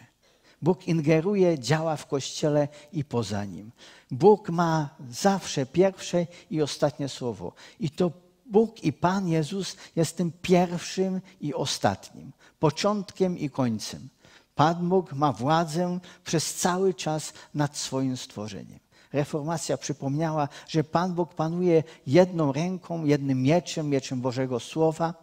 Bóg 0.62 0.88
ingeruje, 0.88 1.60
działa 1.60 1.96
w 1.96 2.08
Kościele 2.08 2.68
i 2.94 3.04
poza 3.04 3.46
nim. 3.46 3.72
Bóg 4.12 4.50
ma 4.50 4.90
zawsze 5.10 5.66
pierwsze 5.66 6.28
i 6.50 6.62
ostatnie 6.62 7.10
słowo. 7.10 7.54
I 7.80 7.90
to 7.90 8.12
Bóg 8.46 8.84
i 8.84 8.94
Pan 8.94 9.28
Jezus 9.28 9.78
jest 9.96 10.18
tym 10.18 10.32
pierwszym 10.42 11.22
i 11.42 11.54
ostatnim, 11.54 12.32
początkiem 12.60 13.38
i 13.38 13.50
końcem. 13.50 14.10
Pan 14.56 14.90
Bóg 14.90 15.14
ma 15.14 15.32
władzę 15.32 16.00
przez 16.24 16.56
cały 16.56 16.94
czas 16.94 17.34
nad 17.54 17.78
swoim 17.78 18.18
stworzeniem. 18.18 18.80
Reformacja 19.14 19.78
przypomniała, 19.78 20.48
że 20.68 20.84
Pan 20.84 21.14
Bóg 21.14 21.34
panuje 21.34 21.84
jedną 22.08 22.52
ręką, 22.52 23.06
jednym 23.06 23.42
mieczem, 23.42 23.90
mieczem 23.90 24.22
Bożego 24.22 24.60
Słowa 24.60 25.14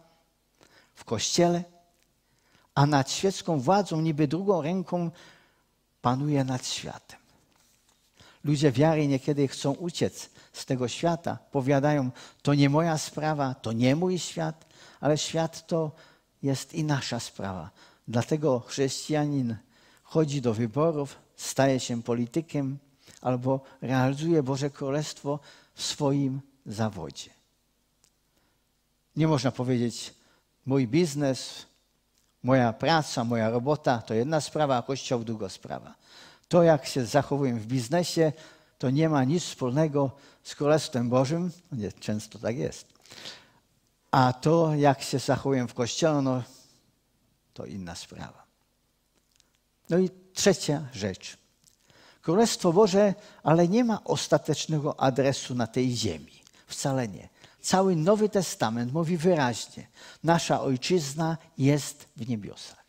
w 0.93 1.05
Kościele, 1.05 1.63
a 2.77 2.85
nad 2.85 3.11
świecką 3.11 3.59
władzą 3.59 4.01
niby 4.01 4.27
drugą 4.27 4.61
ręką 4.61 5.11
panuje 6.01 6.43
nad 6.43 6.67
światem. 6.67 7.19
Ludzie 8.43 8.71
wiary 8.71 9.07
niekiedy 9.07 9.47
chcą 9.47 9.71
uciec 9.71 10.29
z 10.53 10.65
tego 10.65 10.87
świata. 10.87 11.37
Powiadają, 11.51 12.11
to 12.41 12.53
nie 12.53 12.69
moja 12.69 12.97
sprawa, 12.97 13.55
to 13.55 13.71
nie 13.71 13.95
mój 13.95 14.19
świat, 14.19 14.65
ale 14.99 15.17
świat 15.17 15.67
to 15.67 15.91
jest 16.43 16.73
i 16.73 16.83
nasza 16.83 17.19
sprawa. 17.19 17.69
Dlatego 18.07 18.59
chrześcijanin 18.59 19.55
chodzi 20.03 20.41
do 20.41 20.53
wyborów, 20.53 21.15
staje 21.35 21.79
się 21.79 22.03
politykiem 22.03 22.77
albo 23.21 23.61
realizuje 23.81 24.43
Boże 24.43 24.69
Królestwo 24.69 25.39
w 25.73 25.83
swoim 25.83 26.41
zawodzie. 26.65 27.29
Nie 29.15 29.27
można 29.27 29.51
powiedzieć, 29.51 30.13
mój 30.65 30.87
biznes, 30.87 31.65
moja 32.43 32.73
praca, 32.73 33.23
moja 33.23 33.49
robota 33.49 34.01
to 34.01 34.13
jedna 34.13 34.41
sprawa, 34.41 34.77
a 34.77 34.81
Kościół 34.81 35.23
druga 35.23 35.49
sprawa. 35.49 35.95
To, 36.47 36.63
jak 36.63 36.85
się 36.85 37.05
zachowuję 37.05 37.53
w 37.53 37.67
biznesie, 37.67 38.31
to 38.77 38.89
nie 38.89 39.09
ma 39.09 39.23
nic 39.23 39.43
wspólnego 39.43 40.11
z 40.43 40.55
Królestwem 40.55 41.09
Bożym. 41.09 41.51
Nie, 41.71 41.91
często 41.91 42.39
tak 42.39 42.57
jest. 42.57 42.87
A 44.11 44.33
to, 44.33 44.75
jak 44.75 45.01
się 45.01 45.19
zachowuję 45.19 45.67
w 45.67 45.73
Kościele, 45.73 46.21
no, 46.21 46.43
to 47.53 47.65
inna 47.65 47.95
sprawa. 47.95 48.43
No 49.89 49.97
i 49.97 50.09
trzecia 50.33 50.87
rzecz. 50.93 51.37
Królestwo 52.21 52.73
Boże, 52.73 53.13
ale 53.43 53.67
nie 53.67 53.83
ma 53.83 54.03
ostatecznego 54.03 54.99
adresu 54.99 55.55
na 55.55 55.67
tej 55.67 55.95
ziemi. 55.95 56.41
Wcale 56.67 57.07
nie. 57.07 57.29
Cały 57.67 57.95
Nowy 57.95 58.29
Testament 58.29 58.93
mówi 58.93 59.17
wyraźnie: 59.17 59.87
nasza 60.23 60.61
ojczyzna 60.61 61.37
jest 61.57 62.05
w 62.17 62.29
niebiosach. 62.29 62.85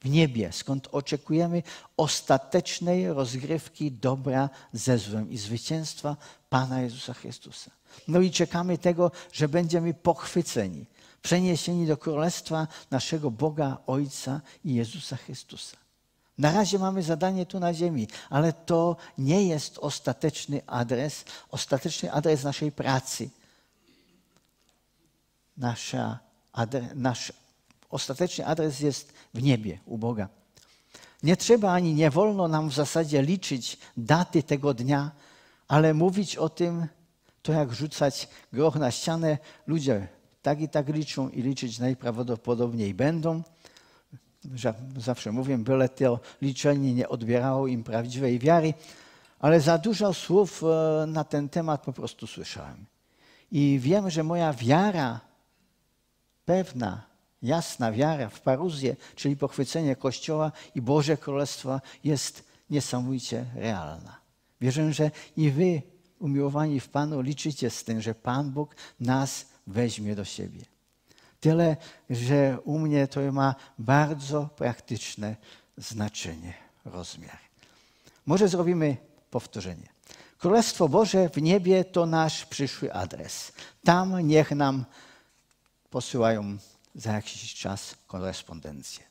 W 0.00 0.08
niebie, 0.08 0.52
skąd 0.52 0.88
oczekujemy 0.92 1.62
ostatecznej 1.96 3.12
rozgrywki 3.12 3.92
dobra 3.92 4.50
ze 4.72 4.98
złem 4.98 5.30
i 5.30 5.38
zwycięstwa 5.38 6.16
Pana 6.48 6.80
Jezusa 6.80 7.14
Chrystusa. 7.14 7.70
No 8.08 8.20
i 8.20 8.30
czekamy 8.30 8.78
tego, 8.78 9.10
że 9.32 9.48
będziemy 9.48 9.94
pochwyceni, 9.94 10.86
przeniesieni 11.22 11.86
do 11.86 11.96
królestwa 11.96 12.66
naszego 12.90 13.30
Boga, 13.30 13.78
Ojca 13.86 14.40
i 14.64 14.74
Jezusa 14.74 15.16
Chrystusa. 15.16 15.76
Na 16.38 16.52
razie 16.52 16.78
mamy 16.78 17.02
zadanie 17.02 17.46
tu 17.46 17.60
na 17.60 17.74
ziemi, 17.74 18.08
ale 18.30 18.52
to 18.52 18.96
nie 19.18 19.46
jest 19.46 19.78
ostateczny 19.78 20.60
adres, 20.66 21.24
ostateczny 21.50 22.12
adres 22.12 22.44
naszej 22.44 22.72
pracy. 22.72 23.30
Nasza, 25.62 26.18
adre, 26.52 26.88
nasz 26.94 27.32
ostateczny 27.90 28.46
adres 28.46 28.80
jest 28.80 29.12
w 29.34 29.42
niebie 29.42 29.78
u 29.86 29.98
Boga. 29.98 30.28
Nie 31.22 31.36
trzeba 31.36 31.72
ani 31.72 31.94
nie 31.94 32.10
wolno 32.10 32.48
nam 32.48 32.68
w 32.68 32.74
zasadzie 32.74 33.22
liczyć 33.22 33.78
daty 33.96 34.42
tego 34.42 34.74
dnia, 34.74 35.10
ale 35.68 35.94
mówić 35.94 36.36
o 36.36 36.48
tym, 36.48 36.86
to 37.42 37.52
jak 37.52 37.72
rzucać 37.72 38.28
groch 38.52 38.76
na 38.76 38.90
ścianę. 38.90 39.38
Ludzie 39.66 40.08
tak 40.42 40.60
i 40.60 40.68
tak 40.68 40.88
liczą 40.88 41.28
i 41.28 41.42
liczyć 41.42 41.78
najprawdopodobniej 41.78 42.94
będą. 42.94 43.42
Zawsze 44.96 45.32
mówię, 45.32 45.58
byle 45.58 45.88
to 45.88 46.20
liczenie 46.42 46.94
nie 46.94 47.08
odbierało 47.08 47.66
im 47.66 47.84
prawdziwej 47.84 48.38
wiary, 48.38 48.74
ale 49.40 49.60
za 49.60 49.78
dużo 49.78 50.14
słów 50.14 50.62
e, 50.62 51.06
na 51.06 51.24
ten 51.24 51.48
temat 51.48 51.82
po 51.82 51.92
prostu 51.92 52.26
słyszałem. 52.26 52.84
I 53.52 53.78
wiem, 53.82 54.10
że 54.10 54.22
moja 54.22 54.52
wiara, 54.52 55.31
pewna, 56.44 57.06
jasna 57.42 57.92
wiara 57.92 58.28
w 58.28 58.40
paruzję, 58.40 58.96
czyli 59.14 59.36
pochwycenie 59.36 59.96
Kościoła 59.96 60.52
i 60.74 60.82
Boże 60.82 61.16
Królestwa 61.16 61.80
jest 62.04 62.44
niesamowicie 62.70 63.44
realna. 63.54 64.16
Wierzę, 64.60 64.92
że 64.92 65.10
i 65.36 65.50
wy, 65.50 65.82
umiłowani 66.18 66.80
w 66.80 66.88
Panu, 66.88 67.20
liczycie 67.20 67.70
z 67.70 67.84
tym, 67.84 68.00
że 68.00 68.14
Pan 68.14 68.50
Bóg 68.50 68.76
nas 69.00 69.46
weźmie 69.66 70.14
do 70.14 70.24
siebie. 70.24 70.60
Tyle, 71.40 71.76
że 72.10 72.58
u 72.64 72.78
mnie 72.78 73.06
to 73.06 73.32
ma 73.32 73.54
bardzo 73.78 74.48
praktyczne 74.56 75.36
znaczenie, 75.76 76.54
rozmiar. 76.84 77.38
Może 78.26 78.48
zrobimy 78.48 78.96
powtórzenie. 79.30 79.88
Królestwo 80.38 80.88
Boże 80.88 81.28
w 81.28 81.42
niebie 81.42 81.84
to 81.84 82.06
nasz 82.06 82.46
przyszły 82.46 82.92
adres. 82.92 83.52
Tam 83.84 84.20
niech 84.20 84.50
nam 84.50 84.84
posyłają 85.92 86.56
za 86.94 87.12
jakiś 87.12 87.54
czas 87.54 87.94
korespondencję. 88.06 89.04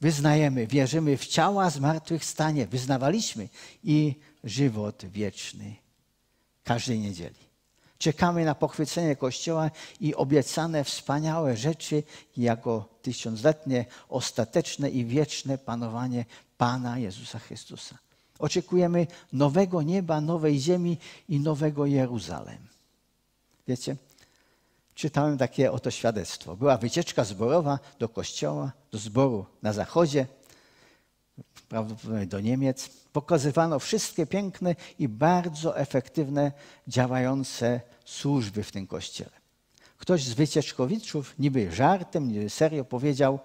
Wyznajemy, 0.00 0.66
wierzymy 0.66 1.16
w 1.16 1.26
ciała 1.26 1.70
zmartwychwstanie. 1.70 2.66
Wyznawaliśmy 2.66 3.48
i 3.84 4.14
żywot 4.44 5.04
wieczny 5.06 5.76
każdej 6.64 6.98
niedzieli. 6.98 7.48
Czekamy 7.98 8.44
na 8.44 8.54
pochwycenie 8.54 9.16
Kościoła 9.16 9.70
i 10.00 10.14
obiecane 10.14 10.84
wspaniałe 10.84 11.56
rzeczy 11.56 12.02
jako 12.36 12.88
tysiącletnie, 13.02 13.84
ostateczne 14.08 14.90
i 14.90 15.04
wieczne 15.04 15.58
panowanie 15.58 16.24
Pana 16.58 16.98
Jezusa 16.98 17.38
Chrystusa. 17.38 17.98
Oczekujemy 18.38 19.06
nowego 19.32 19.82
nieba, 19.82 20.20
nowej 20.20 20.60
ziemi 20.60 20.98
i 21.28 21.40
nowego 21.40 21.86
Jeruzalem. 21.86 22.58
Wiecie, 23.68 23.96
czytałem 24.98 25.38
takie 25.38 25.72
oto 25.72 25.90
świadectwo. 25.90 26.56
Była 26.56 26.76
wycieczka 26.76 27.24
zborowa 27.24 27.78
do 27.98 28.08
kościoła, 28.08 28.72
do 28.90 28.98
zboru 28.98 29.46
na 29.62 29.72
zachodzie, 29.72 30.26
prawdopodobnie 31.68 32.26
do 32.26 32.40
Niemiec. 32.40 32.90
Pokazywano 33.12 33.78
wszystkie 33.78 34.26
piękne 34.26 34.74
i 34.98 35.08
bardzo 35.08 35.78
efektywne, 35.78 36.52
działające 36.88 37.80
służby 38.04 38.62
w 38.62 38.72
tym 38.72 38.86
kościele. 38.86 39.30
Ktoś 39.98 40.24
z 40.24 40.34
wycieczkowiczów, 40.34 41.34
niby 41.38 41.72
żartem, 41.72 42.28
niby 42.28 42.50
serio 42.50 42.84
powiedział, 42.84 43.38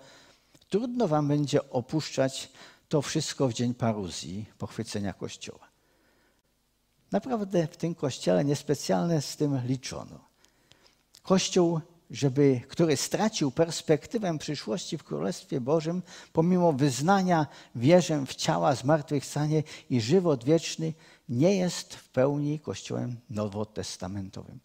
trudno 0.69 1.07
wam 1.07 1.27
będzie 1.27 1.69
opuszczać 1.69 2.49
to 2.89 3.01
wszystko 3.01 3.47
w 3.47 3.53
dzień 3.53 3.73
paruzji, 3.73 4.45
pochwycenia 4.57 5.13
Kościoła. 5.13 5.69
Naprawdę 7.11 7.67
w 7.67 7.77
tym 7.77 7.95
Kościele 7.95 8.45
niespecjalnie 8.45 9.21
z 9.21 9.37
tym 9.37 9.61
liczono. 9.65 10.32
Kościół, 11.23 11.79
żeby, 12.11 12.61
który 12.67 12.97
stracił 12.97 13.51
perspektywę 13.51 14.37
przyszłości 14.37 14.97
w 14.97 15.03
Królestwie 15.03 15.61
Bożym, 15.61 16.01
pomimo 16.33 16.73
wyznania 16.73 17.47
wierzę 17.75 18.25
w 18.25 18.35
ciała 18.35 18.75
zmartwychwstanie 18.75 19.63
i 19.89 20.01
żywot 20.01 20.43
wieczny, 20.43 20.93
nie 21.29 21.55
jest 21.55 21.93
w 21.95 22.09
pełni 22.09 22.59
Kościołem 22.59 23.19
nowotestamentowym. 23.29 24.59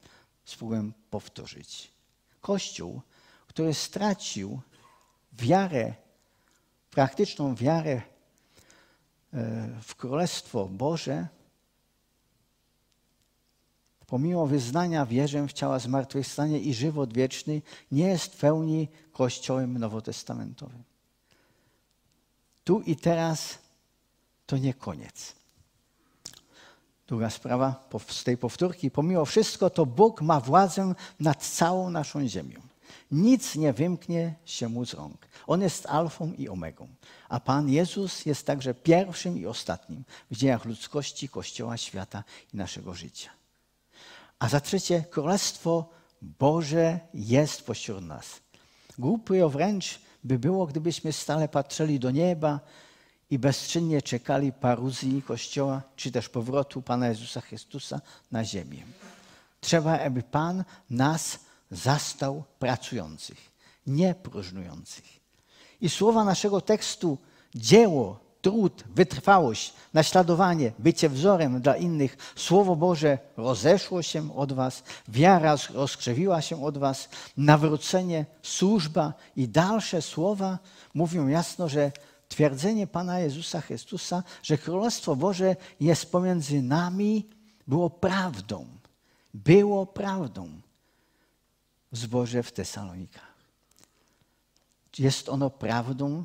Spróbuję 0.44 0.90
powtórzyć. 1.10 1.92
Kościół, 2.40 3.00
który 3.46 3.74
stracił 3.74 4.60
wiarę, 5.32 5.94
praktyczną 6.90 7.54
wiarę 7.54 8.02
E, 9.34 9.68
w 9.82 9.94
Królestwo 9.94 10.68
Boże, 10.68 11.26
pomimo 14.08 14.46
wyznania 14.46 15.06
wierzę 15.06 15.46
w 15.46 15.52
ciała 15.52 15.78
zmartwychwstanie 15.78 16.58
i 16.60 16.74
żywot 16.74 17.14
wieczny, 17.14 17.62
nie 17.92 18.08
jest 18.08 18.34
w 18.34 18.36
pełni 18.36 18.88
Kościołem 19.12 19.78
nowotestamentowym. 19.78 20.82
Tu 22.64 22.80
i 22.80 22.96
teraz 22.96 23.58
to 24.46 24.58
nie 24.58 24.74
koniec. 24.74 25.34
Druga 27.06 27.30
sprawa 27.30 27.88
z 28.08 28.24
tej 28.24 28.36
powtórki. 28.36 28.90
Pomimo 28.90 29.24
wszystko, 29.24 29.70
to 29.70 29.86
Bóg 29.86 30.22
ma 30.22 30.40
władzę 30.40 30.94
nad 31.20 31.46
całą 31.46 31.90
naszą 31.90 32.28
ziemią. 32.28 32.60
Nic 33.10 33.56
nie 33.56 33.72
wymknie 33.72 34.34
się 34.44 34.68
mu 34.68 34.86
z 34.86 34.94
rąk. 34.94 35.28
On 35.46 35.62
jest 35.62 35.86
alfą 35.86 36.32
i 36.32 36.48
omegą. 36.48 36.88
A 37.28 37.40
Pan 37.40 37.68
Jezus 37.68 38.26
jest 38.26 38.46
także 38.46 38.74
pierwszym 38.74 39.38
i 39.38 39.46
ostatnim 39.46 40.04
w 40.30 40.36
dziejach 40.36 40.64
ludzkości, 40.64 41.28
Kościoła, 41.28 41.76
świata 41.76 42.24
i 42.54 42.56
naszego 42.56 42.94
życia. 42.94 43.37
A 44.38 44.48
za 44.48 44.60
trzecie, 44.60 45.04
Królestwo 45.10 45.88
Boże 46.22 47.00
jest 47.14 47.62
pośród 47.62 48.04
nas. 48.04 48.40
Głupio 48.98 49.48
wręcz 49.48 50.00
by 50.24 50.38
było, 50.38 50.66
gdybyśmy 50.66 51.12
stale 51.12 51.48
patrzyli 51.48 52.00
do 52.00 52.10
nieba 52.10 52.60
i 53.30 53.38
bezczynnie 53.38 54.02
czekali 54.02 54.52
paruzji 54.52 55.22
Kościoła, 55.22 55.82
czy 55.96 56.12
też 56.12 56.28
powrotu 56.28 56.82
Pana 56.82 57.08
Jezusa 57.08 57.40
Chrystusa 57.40 58.00
na 58.30 58.44
ziemię. 58.44 58.82
Trzeba, 59.60 60.00
aby 60.00 60.22
Pan 60.22 60.64
nas 60.90 61.38
zastał 61.70 62.44
pracujących, 62.58 63.50
nie 63.86 64.14
próżnujących. 64.14 65.04
I 65.80 65.88
słowa 65.88 66.24
naszego 66.24 66.60
tekstu 66.60 67.18
dzieło, 67.54 68.20
trud, 68.42 68.84
wytrwałość, 68.94 69.72
naśladowanie, 69.94 70.72
bycie 70.78 71.08
wzorem 71.08 71.60
dla 71.60 71.76
innych, 71.76 72.16
Słowo 72.36 72.76
Boże 72.76 73.18
rozeszło 73.36 74.02
się 74.02 74.36
od 74.36 74.52
Was, 74.52 74.82
wiara 75.08 75.56
rozkrzewiła 75.74 76.42
się 76.42 76.64
od 76.64 76.78
Was, 76.78 77.08
nawrócenie, 77.36 78.26
służba 78.42 79.12
i 79.36 79.48
dalsze 79.48 80.02
słowa 80.02 80.58
mówią 80.94 81.28
jasno, 81.28 81.68
że 81.68 81.92
twierdzenie 82.28 82.86
Pana 82.86 83.18
Jezusa 83.18 83.60
Chrystusa, 83.60 84.22
że 84.42 84.58
Królestwo 84.58 85.16
Boże 85.16 85.56
jest 85.80 86.12
pomiędzy 86.12 86.62
nami, 86.62 87.28
było 87.66 87.90
prawdą. 87.90 88.66
Było 89.34 89.86
prawdą 89.86 90.48
w 91.92 91.98
zborze 91.98 92.42
w 92.42 92.52
Tesalonikach. 92.52 93.34
Jest 94.98 95.28
ono 95.28 95.50
prawdą 95.50 96.24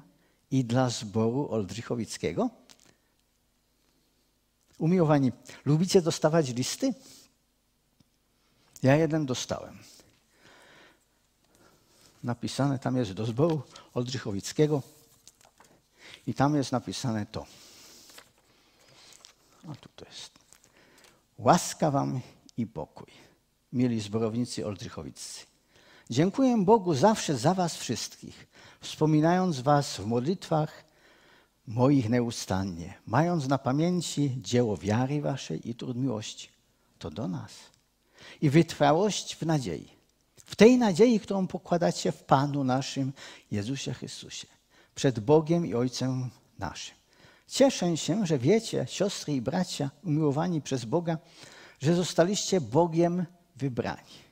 i 0.53 0.65
dla 0.65 0.89
zboru 0.89 1.47
Oldrzychowickiego? 1.49 2.49
Umiłowani, 4.77 5.31
lubicie 5.65 6.01
dostawać 6.01 6.49
listy? 6.49 6.93
Ja 8.83 8.95
jeden 8.95 9.25
dostałem. 9.25 9.77
Napisane 12.23 12.79
tam 12.79 12.97
jest 12.97 13.13
do 13.13 13.25
zboru 13.25 13.61
Oldrzychowickiego 13.93 14.81
i 16.27 16.33
tam 16.33 16.55
jest 16.55 16.71
napisane 16.71 17.25
to. 17.25 17.45
A 19.71 19.75
tu 19.75 19.89
to 19.95 20.05
jest. 20.05 20.31
Łaska 21.37 21.91
wam 21.91 22.21
i 22.57 22.67
pokój, 22.67 23.11
mieli 23.71 24.01
zborownicy 24.01 24.67
Oldrzychowiccy. 24.67 25.52
Dziękuję 26.09 26.57
Bogu 26.65 26.93
zawsze 26.93 27.37
za 27.37 27.53
Was 27.53 27.75
wszystkich, 27.75 28.47
wspominając 28.81 29.59
Was 29.59 29.97
w 29.97 30.05
modlitwach 30.05 30.83
moich 31.67 32.09
nieustannie, 32.09 32.93
mając 33.05 33.47
na 33.47 33.57
pamięci 33.57 34.37
dzieło 34.41 34.77
wiary 34.77 35.21
Waszej 35.21 35.69
i 35.69 35.75
trud 35.75 35.97
miłości. 35.97 36.49
To 36.99 37.11
do 37.11 37.27
nas. 37.27 37.51
I 38.41 38.49
wytrwałość 38.49 39.35
w 39.35 39.45
nadziei. 39.45 39.89
W 40.45 40.55
tej 40.55 40.77
nadziei, 40.77 41.19
którą 41.19 41.47
pokładacie 41.47 42.11
w 42.11 42.23
Panu 42.23 42.63
naszym 42.63 43.13
Jezusie 43.51 43.93
Chrystusie, 43.93 44.47
przed 44.95 45.19
Bogiem 45.19 45.65
i 45.65 45.73
Ojcem 45.73 46.29
naszym. 46.59 46.95
Cieszę 47.47 47.97
się, 47.97 48.25
że 48.25 48.39
wiecie, 48.39 48.85
siostry 48.89 49.33
i 49.33 49.41
bracia 49.41 49.89
umiłowani 50.03 50.61
przez 50.61 50.85
Boga, 50.85 51.17
że 51.79 51.95
zostaliście 51.95 52.61
Bogiem 52.61 53.25
wybrani. 53.55 54.23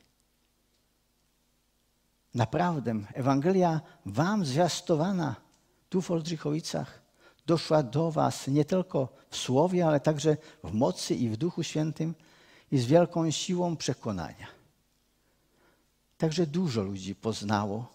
Naprawdę, 2.34 2.96
Ewangelia 3.13 3.82
Wam 4.06 4.46
zwiastowana 4.46 5.36
tu 5.89 6.02
w 6.02 6.12
Oldrzychowicach 6.12 7.02
doszła 7.46 7.84
do 7.84 8.12
Was 8.12 8.48
nie 8.48 8.65
tylko 8.65 9.13
w 9.30 9.38
słowie, 9.38 9.88
ale 9.88 10.00
także 10.00 10.38
w 10.63 10.74
mocy 10.74 11.15
i 11.15 11.30
w 11.30 11.38
Duchu 11.38 11.63
Świętym 11.63 12.15
i 12.72 12.78
z 12.78 12.86
wielką 12.86 13.32
siłą 13.32 13.78
przekonania. 13.78 14.48
Także 16.17 16.48
dużo 16.48 16.84
ludzi 16.84 17.15
poznało, 17.15 17.88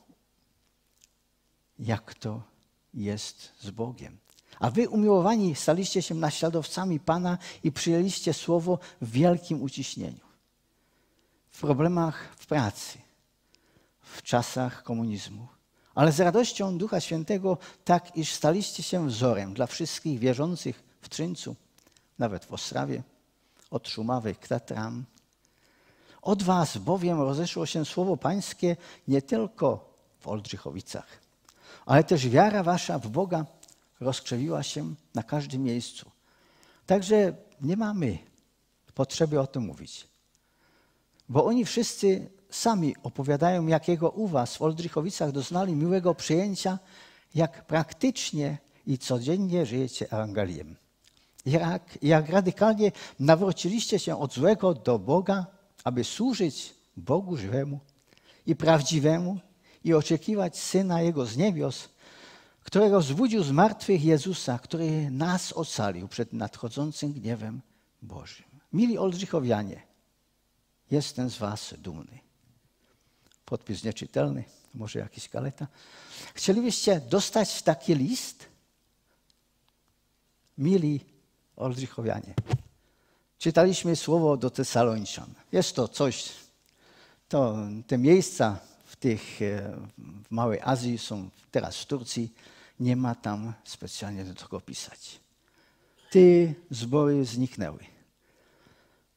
jak 1.79 2.15
to 2.15 2.43
jest 2.95 3.53
z 3.61 3.71
Bogiem. 3.71 4.19
A 4.61 4.71
wy, 4.71 4.89
umiłowani, 4.89 5.55
staliście 5.55 6.03
się 6.03 6.15
naśladowcami 6.15 7.01
Pana 7.01 7.39
i 7.65 7.73
przyjęliście 7.73 8.33
słowo 8.33 8.79
w 9.01 9.11
wielkim 9.11 9.63
uciśnieniu. 9.63 10.27
W 11.51 11.61
problemach 11.61 12.35
w 12.37 12.47
pracy, 12.47 12.99
w 14.17 14.23
czasach 14.23 14.83
komunizmu, 14.83 15.49
ale 15.95 16.13
z 16.13 16.21
radością 16.21 16.79
Ducha 16.79 17.01
Świętego, 17.01 17.59
tak 17.85 18.17
iż 18.17 18.33
staliście 18.33 18.83
się 18.83 19.09
wzorem 19.09 19.55
dla 19.55 19.67
wszystkich 19.67 20.19
wierzących 20.19 20.85
w 21.01 21.09
Trzyńcu, 21.09 21.57
nawet 22.19 22.45
w 22.45 22.53
Ostrawie, 22.53 23.03
od 23.71 23.89
Szumawy 23.89 24.35
k 24.35 24.49
Tatram. 24.49 25.05
Od 26.23 26.43
was 26.43 26.79
bowiem 26.79 27.21
rozeszło 27.21 27.67
się 27.67 27.85
słowo 27.85 28.17
pańskie 28.17 28.77
nie 29.09 29.23
tylko 29.23 29.95
w 30.21 30.29
Oldrzychowicach, 30.29 31.07
ale 31.87 32.05
też 32.05 32.29
wiara 32.29 32.63
wasza 32.63 32.99
w 32.99 33.09
Boga 33.09 33.47
rozkrzewiła 34.01 34.63
się 34.63 34.95
na 35.15 35.23
każdym 35.23 35.63
miejscu. 35.63 36.11
Także 36.87 37.37
nie 37.61 37.77
mamy 37.77 38.19
potrzeby 38.95 39.41
o 39.41 39.47
tym 39.47 39.63
mówić. 39.63 40.09
Bo 41.29 41.45
oni 41.45 41.65
wszyscy 41.65 42.31
sami 42.51 42.95
opowiadają, 43.03 43.67
jakiego 43.67 44.11
u 44.11 44.27
was 44.27 44.57
w 44.57 44.63
Oldrzychowicach 44.63 45.33
doznali 45.33 45.77
miłego 45.77 46.15
przyjęcia, 46.15 46.79
jak 47.35 47.67
praktycznie 47.67 48.59
i 48.87 48.99
codziennie 48.99 49.67
żyjecie 49.67 50.07
Ewangeliем. 50.13 50.77
Jak, 51.47 51.99
jak 52.03 52.29
radykalnie 52.29 52.93
nawróciliście 53.21 53.99
się 53.99 54.19
od 54.19 54.35
złego 54.35 54.75
do 54.75 54.99
Boga, 54.99 55.47
aby 55.85 56.05
służyć 56.05 56.75
Bogu 56.97 57.37
żywemu 57.37 57.81
i 58.47 58.57
prawdziwemu 58.57 59.39
i 59.85 59.95
oczekiwać 59.95 60.59
Syna 60.59 61.03
Jego 61.03 61.27
z 61.27 61.37
niebios, 61.37 61.89
którego 62.63 63.03
zbudził 63.03 63.43
z 63.43 63.51
martwych 63.51 64.05
Jezusa, 64.05 64.59
który 64.59 65.11
nas 65.11 65.53
ocalił 65.53 66.09
przed 66.09 66.33
nadchodzącym 66.33 67.13
gniewem 67.13 67.61
Bożym. 68.03 68.47
Mili 68.73 68.99
Oldrzychowianie, 68.99 69.83
jestem 70.91 71.31
z 71.31 71.39
was 71.39 71.75
dumny. 71.79 72.26
Podpis 73.47 73.85
nieczytelny, 73.85 74.45
może 74.75 74.99
jakiś 74.99 75.29
kaleta. 75.29 75.67
Chcielibyście 76.35 77.01
dostać 77.01 77.63
taki 77.63 77.95
list? 77.95 78.47
Mili 80.59 81.01
Oldrzychowianie, 81.57 82.35
czytaliśmy 83.39 83.97
słowo 83.97 84.37
do 84.37 84.51
Tesaloniczan. 84.51 85.35
Jest 85.53 85.77
to 85.77 85.89
coś, 85.89 86.33
to 87.29 87.57
te 87.87 87.99
miejsca 87.99 88.59
w 88.85 88.97
tych 88.97 89.43
e, 89.43 89.77
w 89.99 90.31
Małej 90.31 90.61
Azji 90.61 90.99
są 90.99 91.31
teraz 91.51 91.77
w 91.77 91.87
Turcji, 91.87 92.33
nie 92.81 92.97
ma 92.97 93.15
tam 93.15 93.53
specjalnie 93.65 94.25
do 94.25 94.35
tego 94.35 94.61
pisać. 94.61 95.21
Te 96.11 96.19
zbory 96.71 97.25
zniknęły. 97.25 97.85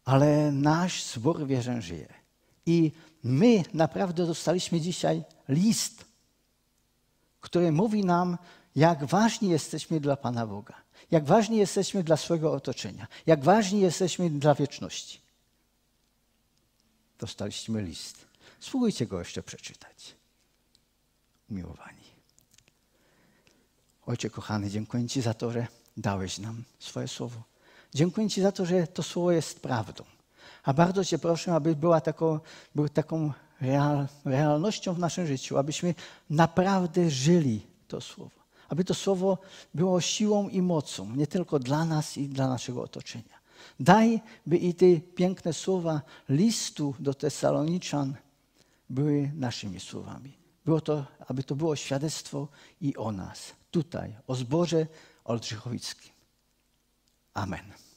Ale 0.06 0.52
nasz 0.52 1.04
zbór 1.04 1.48
wierzę 1.48 1.82
żyje. 1.82 2.14
I 2.66 2.92
my 3.24 3.64
naprawdę 3.74 4.26
dostaliśmy 4.26 4.82
dzisiaj 4.82 5.24
list, 5.50 6.06
który 7.42 7.72
mówi 7.72 8.06
nam, 8.06 8.38
jak 8.76 9.06
ważni 9.06 9.50
jesteśmy 9.50 10.00
dla 10.00 10.18
Pana 10.18 10.48
Boga, 10.48 10.76
jak 11.12 11.26
ważni 11.26 11.58
jesteśmy 11.58 12.04
dla 12.04 12.18
swojego 12.18 12.54
otoczenia, 12.54 13.08
jak 13.26 13.44
ważni 13.44 13.82
jesteśmy 13.82 14.30
dla 14.30 14.56
wieczności. 14.56 15.22
Dostaliśmy 17.20 17.82
list. 17.82 18.26
Spróbujcie 18.60 19.08
go 19.08 19.20
jeszcze 19.20 19.44
przeczytać. 19.44 20.16
Umiłowani. 21.50 22.00
Ojcze 24.06 24.30
kochany, 24.30 24.70
dziękuję 24.70 25.08
Ci 25.08 25.22
za 25.22 25.34
to, 25.34 25.52
że 25.52 25.68
dałeś 25.98 26.38
nam 26.38 26.64
swoje 26.80 27.08
słowo. 27.08 27.42
Dziękuję 27.94 28.30
Ci 28.30 28.42
za 28.42 28.52
to, 28.52 28.66
że 28.66 28.88
to 28.88 29.04
słowo 29.04 29.32
jest 29.32 29.60
prawdą. 29.60 30.04
A 30.64 30.74
bardzo 30.74 31.06
Cię 31.06 31.20
proszę, 31.20 31.56
aby 31.56 31.76
była 31.76 32.02
taką, 32.02 32.40
był 32.76 32.90
taką 32.90 33.34
real, 33.62 34.08
realnością 34.26 34.94
w 34.94 35.00
naszym 35.00 35.28
życiu, 35.28 35.58
abyśmy 35.58 35.96
naprawdę 36.30 37.10
żyli 37.10 37.62
to 37.88 38.02
słowo. 38.02 38.40
Aby 38.70 38.84
to 38.84 38.94
słowo 38.94 39.38
było 39.74 40.02
siłą 40.02 40.50
i 40.50 40.62
mocą, 40.62 41.16
nie 41.16 41.28
tylko 41.28 41.60
dla 41.60 41.86
nas 41.86 42.18
i 42.18 42.28
dla 42.28 42.48
naszego 42.48 42.84
otoczenia. 42.84 43.40
Daj, 43.80 44.22
by 44.46 44.58
i 44.58 44.74
te 44.74 44.86
piękne 45.16 45.54
słowa 45.54 46.02
listu 46.30 46.96
do 47.00 47.14
Tesaloniczan 47.14 48.16
były 48.90 49.32
naszymi 49.36 49.80
słowami. 49.80 50.34
Było 50.66 50.82
to, 50.82 51.06
aby 51.28 51.44
to 51.44 51.56
było 51.56 51.76
świadectwo 51.76 52.48
i 52.82 52.98
o 52.98 53.12
nas, 53.12 53.54
tutaj, 53.72 54.16
o 54.28 54.36
zborze 54.36 54.88
Oldrzychowickim. 55.24 56.14
Amen. 57.34 57.89